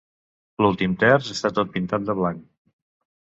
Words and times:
L'últim 0.65 0.95
terç 1.03 1.29
està 1.35 1.51
tot 1.59 1.71
pintat 1.75 2.07
de 2.09 2.15
blanc. 2.21 2.43